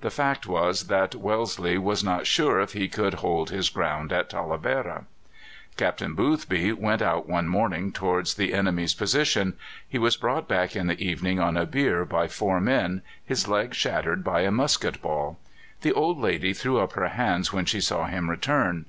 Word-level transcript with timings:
The 0.00 0.10
fact 0.10 0.48
was 0.48 0.88
that 0.88 1.14
Wellesley 1.14 1.78
was 1.78 2.02
not 2.02 2.26
sure 2.26 2.58
if 2.58 2.72
he 2.72 2.88
could 2.88 3.14
hold 3.22 3.50
his 3.50 3.68
ground 3.68 4.12
at 4.12 4.28
Talavera. 4.28 5.04
Captain 5.76 6.12
Boothby 6.14 6.72
went 6.72 7.00
out 7.00 7.28
one 7.28 7.46
morning 7.46 7.92
towards 7.92 8.34
the 8.34 8.52
enemy's 8.52 8.94
position; 8.94 9.54
he 9.88 9.96
was 9.96 10.16
brought 10.16 10.48
back 10.48 10.74
in 10.74 10.88
the 10.88 11.00
evening 11.00 11.38
on 11.38 11.56
a 11.56 11.66
bier 11.66 12.04
by 12.04 12.26
four 12.26 12.60
men, 12.60 13.02
his 13.24 13.46
leg 13.46 13.72
shattered 13.72 14.24
by 14.24 14.40
a 14.40 14.50
musket 14.50 15.00
ball. 15.00 15.38
The 15.82 15.92
old 15.92 16.18
lady 16.18 16.52
threw 16.52 16.80
up 16.80 16.94
her 16.94 17.06
hands 17.10 17.52
when 17.52 17.64
she 17.64 17.80
saw 17.80 18.06
him 18.06 18.28
return. 18.28 18.86